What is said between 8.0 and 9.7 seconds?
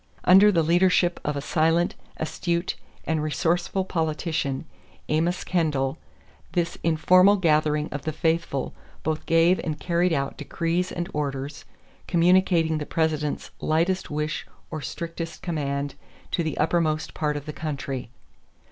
the faithful both gave